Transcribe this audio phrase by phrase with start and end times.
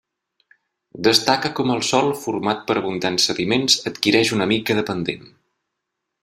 [1.07, 5.31] Destaca com el sòl format per abundants sediments adquireix una mica de pendent.